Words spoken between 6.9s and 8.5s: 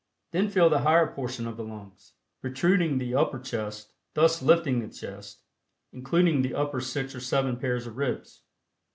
or seven pairs of ribs.